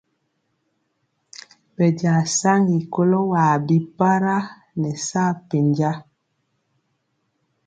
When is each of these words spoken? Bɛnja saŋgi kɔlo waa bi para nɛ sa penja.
Bɛnja 1.75 2.13
saŋgi 2.37 2.77
kɔlo 2.93 3.19
waa 3.31 3.55
bi 3.65 3.77
para 3.97 4.35
nɛ 4.79 4.91
sa 5.07 5.23
penja. 5.47 5.91